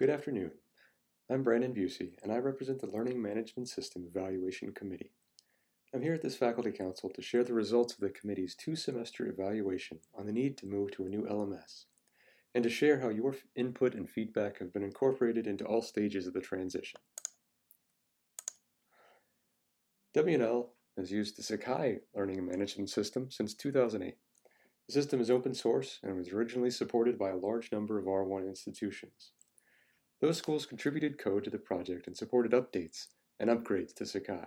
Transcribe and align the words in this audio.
Good 0.00 0.08
afternoon. 0.08 0.52
I'm 1.30 1.42
Brandon 1.42 1.74
Busey, 1.74 2.12
and 2.22 2.32
I 2.32 2.38
represent 2.38 2.80
the 2.80 2.86
Learning 2.86 3.20
Management 3.20 3.68
System 3.68 4.06
Evaluation 4.08 4.72
Committee. 4.72 5.12
I'm 5.94 6.00
here 6.00 6.14
at 6.14 6.22
this 6.22 6.36
Faculty 6.36 6.72
Council 6.72 7.10
to 7.10 7.20
share 7.20 7.44
the 7.44 7.52
results 7.52 7.92
of 7.92 8.00
the 8.00 8.08
committee's 8.08 8.54
two-semester 8.54 9.26
evaluation 9.26 9.98
on 10.18 10.24
the 10.24 10.32
need 10.32 10.56
to 10.56 10.66
move 10.66 10.90
to 10.92 11.04
a 11.04 11.10
new 11.10 11.26
LMS, 11.30 11.84
and 12.54 12.64
to 12.64 12.70
share 12.70 13.00
how 13.00 13.10
your 13.10 13.36
input 13.54 13.94
and 13.94 14.08
feedback 14.08 14.58
have 14.60 14.72
been 14.72 14.82
incorporated 14.82 15.46
into 15.46 15.66
all 15.66 15.82
stages 15.82 16.26
of 16.26 16.32
the 16.32 16.40
transition. 16.40 16.98
W&L 20.14 20.72
has 20.96 21.12
used 21.12 21.36
the 21.36 21.42
Sakai 21.42 21.98
Learning 22.14 22.46
Management 22.46 22.88
System 22.88 23.30
since 23.30 23.52
2008. 23.52 24.16
The 24.86 24.92
system 24.94 25.20
is 25.20 25.30
open 25.30 25.52
source 25.52 25.98
and 26.02 26.16
was 26.16 26.30
originally 26.30 26.70
supported 26.70 27.18
by 27.18 27.28
a 27.28 27.36
large 27.36 27.70
number 27.70 27.98
of 27.98 28.06
R1 28.06 28.48
institutions. 28.48 29.32
Those 30.20 30.36
schools 30.36 30.66
contributed 30.66 31.18
code 31.18 31.44
to 31.44 31.50
the 31.50 31.58
project 31.58 32.06
and 32.06 32.16
supported 32.16 32.52
updates 32.52 33.06
and 33.38 33.48
upgrades 33.48 33.94
to 33.94 34.06
Sakai. 34.06 34.44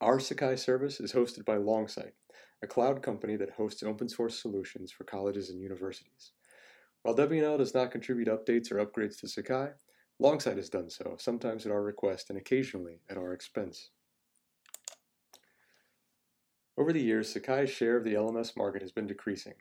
Our 0.00 0.18
Sakai 0.18 0.56
service 0.56 0.98
is 0.98 1.12
hosted 1.12 1.44
by 1.44 1.58
Longsight, 1.58 2.12
a 2.60 2.66
cloud 2.66 3.02
company 3.02 3.36
that 3.36 3.50
hosts 3.50 3.84
open 3.84 4.08
source 4.08 4.40
solutions 4.40 4.90
for 4.90 5.04
colleges 5.04 5.48
and 5.50 5.60
universities. 5.60 6.32
While 7.02 7.14
W&L 7.14 7.58
does 7.58 7.74
not 7.74 7.92
contribute 7.92 8.28
updates 8.28 8.72
or 8.72 8.84
upgrades 8.84 9.18
to 9.20 9.28
Sakai, 9.28 9.68
Longsight 10.20 10.56
has 10.56 10.68
done 10.68 10.90
so, 10.90 11.16
sometimes 11.18 11.64
at 11.64 11.72
our 11.72 11.82
request 11.82 12.30
and 12.30 12.38
occasionally 12.38 13.00
at 13.08 13.16
our 13.16 13.32
expense. 13.32 13.90
Over 16.76 16.92
the 16.92 17.02
years, 17.02 17.32
Sakai's 17.32 17.70
share 17.70 17.96
of 17.96 18.04
the 18.04 18.14
LMS 18.14 18.56
market 18.56 18.82
has 18.82 18.92
been 18.92 19.06
decreasing, 19.06 19.54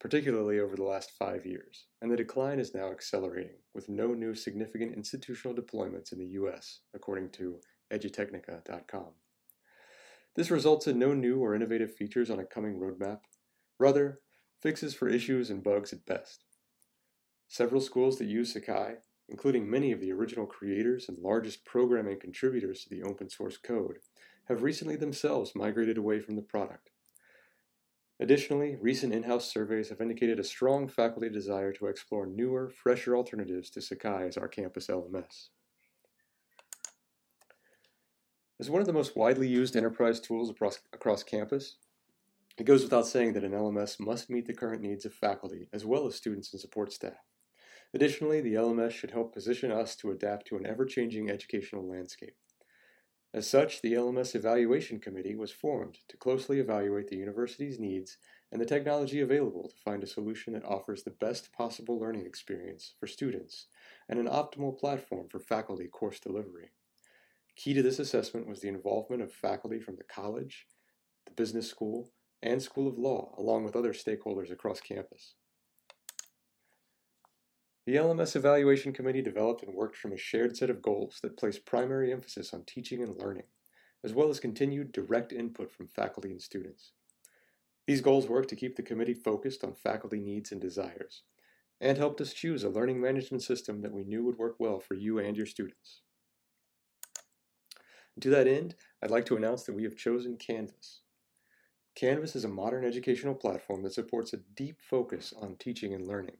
particularly 0.00 0.58
over 0.58 0.76
the 0.76 0.82
last 0.82 1.12
five 1.18 1.44
years, 1.44 1.84
and 2.00 2.10
the 2.10 2.16
decline 2.16 2.58
is 2.58 2.74
now 2.74 2.90
accelerating, 2.90 3.58
with 3.74 3.88
no 3.88 4.14
new 4.14 4.34
significant 4.34 4.94
institutional 4.94 5.54
deployments 5.54 6.10
in 6.10 6.18
the 6.18 6.32
US, 6.40 6.80
according 6.94 7.28
to 7.30 7.60
edutechnica.com. 7.92 9.10
This 10.34 10.50
results 10.50 10.86
in 10.86 10.98
no 10.98 11.12
new 11.12 11.38
or 11.40 11.54
innovative 11.54 11.94
features 11.94 12.30
on 12.30 12.38
a 12.38 12.44
coming 12.44 12.80
roadmap, 12.80 13.20
rather, 13.78 14.20
fixes 14.62 14.94
for 14.94 15.08
issues 15.08 15.50
and 15.50 15.62
bugs 15.62 15.92
at 15.92 16.06
best. 16.06 16.44
Several 17.48 17.80
schools 17.80 18.16
that 18.18 18.26
use 18.26 18.52
Sakai, 18.52 18.94
including 19.28 19.68
many 19.68 19.92
of 19.92 20.00
the 20.00 20.12
original 20.12 20.46
creators 20.46 21.08
and 21.08 21.18
largest 21.18 21.64
programming 21.64 22.18
contributors 22.18 22.84
to 22.84 22.90
the 22.90 23.02
open 23.02 23.28
source 23.28 23.58
code, 23.58 23.98
have 24.48 24.62
recently 24.62 24.96
themselves 24.96 25.54
migrated 25.54 25.98
away 25.98 26.20
from 26.20 26.36
the 26.36 26.42
product. 26.42 26.90
Additionally, 28.20 28.76
recent 28.82 29.14
in-house 29.14 29.50
surveys 29.50 29.88
have 29.88 30.02
indicated 30.02 30.38
a 30.38 30.44
strong 30.44 30.86
faculty 30.86 31.30
desire 31.30 31.72
to 31.72 31.86
explore 31.86 32.26
newer, 32.26 32.68
fresher 32.68 33.16
alternatives 33.16 33.70
to 33.70 33.80
Sakai 33.80 34.26
as 34.28 34.36
our 34.36 34.46
campus 34.46 34.88
LMS. 34.88 35.48
As 38.60 38.68
one 38.68 38.82
of 38.82 38.86
the 38.86 38.92
most 38.92 39.16
widely 39.16 39.48
used 39.48 39.74
enterprise 39.74 40.20
tools 40.20 40.50
across, 40.50 40.80
across 40.92 41.22
campus, 41.22 41.76
it 42.58 42.64
goes 42.64 42.82
without 42.82 43.06
saying 43.06 43.32
that 43.32 43.44
an 43.44 43.52
LMS 43.52 43.98
must 43.98 44.28
meet 44.28 44.46
the 44.46 44.52
current 44.52 44.82
needs 44.82 45.06
of 45.06 45.14
faculty 45.14 45.68
as 45.72 45.86
well 45.86 46.06
as 46.06 46.14
students 46.14 46.52
and 46.52 46.60
support 46.60 46.92
staff. 46.92 47.24
Additionally, 47.94 48.42
the 48.42 48.52
LMS 48.52 48.90
should 48.90 49.12
help 49.12 49.32
position 49.32 49.72
us 49.72 49.96
to 49.96 50.10
adapt 50.10 50.46
to 50.48 50.58
an 50.58 50.66
ever-changing 50.66 51.30
educational 51.30 51.88
landscape. 51.88 52.36
As 53.32 53.48
such, 53.48 53.80
the 53.80 53.92
LMS 53.92 54.34
Evaluation 54.34 54.98
Committee 54.98 55.36
was 55.36 55.52
formed 55.52 55.98
to 56.08 56.16
closely 56.16 56.58
evaluate 56.58 57.08
the 57.08 57.16
university's 57.16 57.78
needs 57.78 58.16
and 58.50 58.60
the 58.60 58.66
technology 58.66 59.20
available 59.20 59.68
to 59.68 59.82
find 59.84 60.02
a 60.02 60.08
solution 60.08 60.52
that 60.54 60.64
offers 60.64 61.04
the 61.04 61.12
best 61.12 61.52
possible 61.52 62.00
learning 62.00 62.26
experience 62.26 62.94
for 62.98 63.06
students 63.06 63.68
and 64.08 64.18
an 64.18 64.26
optimal 64.26 64.76
platform 64.76 65.28
for 65.28 65.38
faculty 65.38 65.86
course 65.86 66.18
delivery. 66.18 66.72
Key 67.54 67.72
to 67.74 67.82
this 67.82 68.00
assessment 68.00 68.48
was 68.48 68.60
the 68.60 68.68
involvement 68.68 69.22
of 69.22 69.32
faculty 69.32 69.78
from 69.78 69.94
the 69.94 70.04
college, 70.04 70.66
the 71.24 71.32
business 71.32 71.68
school, 71.68 72.10
and 72.42 72.60
School 72.60 72.88
of 72.88 72.98
Law, 72.98 73.34
along 73.38 73.62
with 73.62 73.76
other 73.76 73.92
stakeholders 73.92 74.50
across 74.50 74.80
campus. 74.80 75.34
The 77.86 77.96
LMS 77.96 78.36
Evaluation 78.36 78.92
Committee 78.92 79.22
developed 79.22 79.62
and 79.62 79.74
worked 79.74 79.96
from 79.96 80.12
a 80.12 80.18
shared 80.18 80.54
set 80.54 80.68
of 80.68 80.82
goals 80.82 81.18
that 81.22 81.38
place 81.38 81.58
primary 81.58 82.12
emphasis 82.12 82.52
on 82.52 82.64
teaching 82.64 83.02
and 83.02 83.16
learning, 83.16 83.46
as 84.04 84.12
well 84.12 84.28
as 84.28 84.38
continued 84.38 84.92
direct 84.92 85.32
input 85.32 85.72
from 85.72 85.88
faculty 85.88 86.30
and 86.30 86.42
students. 86.42 86.92
These 87.86 88.02
goals 88.02 88.28
work 88.28 88.48
to 88.48 88.56
keep 88.56 88.76
the 88.76 88.82
committee 88.82 89.14
focused 89.14 89.64
on 89.64 89.72
faculty 89.72 90.20
needs 90.20 90.52
and 90.52 90.60
desires, 90.60 91.22
and 91.80 91.96
helped 91.96 92.20
us 92.20 92.34
choose 92.34 92.62
a 92.62 92.68
learning 92.68 93.00
management 93.00 93.42
system 93.42 93.80
that 93.80 93.92
we 93.92 94.04
knew 94.04 94.24
would 94.24 94.38
work 94.38 94.56
well 94.58 94.78
for 94.78 94.94
you 94.94 95.18
and 95.18 95.36
your 95.36 95.46
students. 95.46 96.02
And 98.14 98.22
to 98.22 98.30
that 98.30 98.46
end, 98.46 98.74
I'd 99.02 99.10
like 99.10 99.24
to 99.26 99.36
announce 99.36 99.62
that 99.62 99.74
we 99.74 99.84
have 99.84 99.96
chosen 99.96 100.36
Canvas. 100.36 101.00
Canvas 101.94 102.36
is 102.36 102.44
a 102.44 102.48
modern 102.48 102.84
educational 102.84 103.34
platform 103.34 103.82
that 103.84 103.94
supports 103.94 104.34
a 104.34 104.42
deep 104.54 104.80
focus 104.82 105.32
on 105.40 105.56
teaching 105.56 105.94
and 105.94 106.06
learning. 106.06 106.36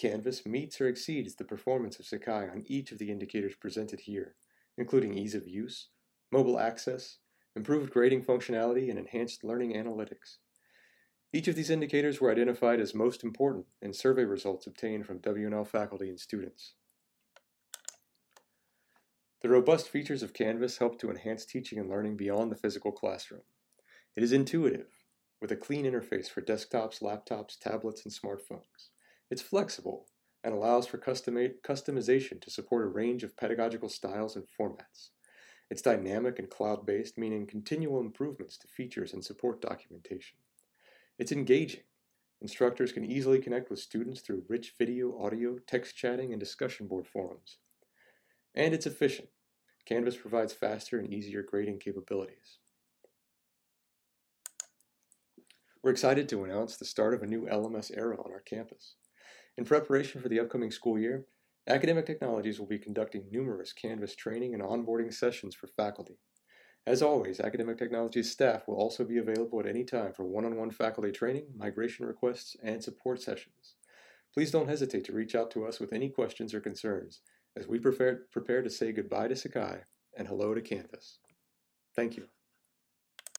Canvas 0.00 0.46
meets 0.46 0.80
or 0.80 0.88
exceeds 0.88 1.34
the 1.34 1.44
performance 1.44 1.98
of 1.98 2.06
Sakai 2.06 2.48
on 2.48 2.64
each 2.66 2.90
of 2.90 2.96
the 2.96 3.10
indicators 3.10 3.54
presented 3.54 4.00
here, 4.00 4.34
including 4.78 5.12
ease 5.12 5.34
of 5.34 5.46
use, 5.46 5.88
mobile 6.32 6.58
access, 6.58 7.18
improved 7.54 7.92
grading 7.92 8.24
functionality, 8.24 8.88
and 8.88 8.98
enhanced 8.98 9.44
learning 9.44 9.74
analytics. 9.74 10.38
Each 11.34 11.48
of 11.48 11.54
these 11.54 11.68
indicators 11.68 12.18
were 12.18 12.30
identified 12.30 12.80
as 12.80 12.94
most 12.94 13.22
important 13.22 13.66
in 13.82 13.92
survey 13.92 14.24
results 14.24 14.66
obtained 14.66 15.04
from 15.04 15.18
W&L 15.18 15.64
faculty 15.66 16.08
and 16.08 16.18
students. 16.18 16.72
The 19.42 19.50
robust 19.50 19.86
features 19.86 20.22
of 20.22 20.32
Canvas 20.32 20.78
help 20.78 20.98
to 21.00 21.10
enhance 21.10 21.44
teaching 21.44 21.78
and 21.78 21.90
learning 21.90 22.16
beyond 22.16 22.50
the 22.50 22.56
physical 22.56 22.90
classroom. 22.90 23.42
It 24.16 24.22
is 24.22 24.32
intuitive, 24.32 24.88
with 25.42 25.52
a 25.52 25.56
clean 25.56 25.84
interface 25.84 26.30
for 26.30 26.40
desktops, 26.40 27.02
laptops, 27.02 27.58
tablets, 27.58 28.06
and 28.06 28.14
smartphones. 28.14 28.88
It's 29.30 29.42
flexible 29.42 30.06
and 30.42 30.52
allows 30.52 30.86
for 30.86 30.98
customization 30.98 32.40
to 32.40 32.50
support 32.50 32.84
a 32.84 32.88
range 32.88 33.22
of 33.22 33.36
pedagogical 33.36 33.88
styles 33.88 34.36
and 34.36 34.44
formats. 34.44 35.10
It's 35.70 35.82
dynamic 35.82 36.38
and 36.38 36.50
cloud-based, 36.50 37.16
meaning 37.16 37.46
continual 37.46 38.00
improvements 38.00 38.58
to 38.58 38.68
features 38.68 39.12
and 39.12 39.24
support 39.24 39.60
documentation. 39.60 40.38
It's 41.18 41.30
engaging. 41.30 41.82
Instructors 42.40 42.90
can 42.90 43.04
easily 43.04 43.38
connect 43.38 43.70
with 43.70 43.78
students 43.78 44.20
through 44.20 44.46
rich 44.48 44.72
video, 44.78 45.16
audio, 45.22 45.58
text 45.66 45.94
chatting, 45.94 46.32
and 46.32 46.40
discussion 46.40 46.88
board 46.88 47.06
forums. 47.06 47.58
And 48.54 48.74
it's 48.74 48.86
efficient. 48.86 49.28
Canvas 49.84 50.16
provides 50.16 50.52
faster 50.52 50.98
and 50.98 51.12
easier 51.12 51.42
grading 51.42 51.78
capabilities. 51.78 52.58
We're 55.82 55.92
excited 55.92 56.28
to 56.30 56.44
announce 56.44 56.76
the 56.76 56.84
start 56.84 57.14
of 57.14 57.22
a 57.22 57.26
new 57.26 57.46
LMS 57.46 57.96
era 57.96 58.16
on 58.18 58.32
our 58.32 58.40
campus. 58.40 58.96
In 59.60 59.66
preparation 59.66 60.22
for 60.22 60.30
the 60.30 60.40
upcoming 60.40 60.70
school 60.70 60.98
year, 60.98 61.26
Academic 61.68 62.06
Technologies 62.06 62.58
will 62.58 62.66
be 62.66 62.78
conducting 62.78 63.26
numerous 63.30 63.74
Canvas 63.74 64.16
training 64.16 64.54
and 64.54 64.62
onboarding 64.62 65.12
sessions 65.12 65.54
for 65.54 65.66
faculty. 65.66 66.16
As 66.86 67.02
always, 67.02 67.40
Academic 67.40 67.76
Technologies 67.76 68.32
staff 68.32 68.66
will 68.66 68.76
also 68.76 69.04
be 69.04 69.18
available 69.18 69.60
at 69.60 69.66
any 69.66 69.84
time 69.84 70.14
for 70.14 70.24
one-on-one 70.24 70.70
faculty 70.70 71.12
training, 71.12 71.44
migration 71.54 72.06
requests, 72.06 72.56
and 72.62 72.82
support 72.82 73.20
sessions. 73.20 73.74
Please 74.32 74.50
don't 74.50 74.70
hesitate 74.70 75.04
to 75.04 75.12
reach 75.12 75.34
out 75.34 75.50
to 75.50 75.66
us 75.66 75.78
with 75.78 75.92
any 75.92 76.08
questions 76.08 76.54
or 76.54 76.60
concerns 76.60 77.20
as 77.54 77.68
we 77.68 77.78
prepare, 77.78 78.22
prepare 78.32 78.62
to 78.62 78.70
say 78.70 78.92
goodbye 78.92 79.28
to 79.28 79.36
Sakai 79.36 79.80
and 80.16 80.26
hello 80.26 80.54
to 80.54 80.62
Canvas. 80.62 81.18
Thank 81.94 82.16
you. 82.16 82.28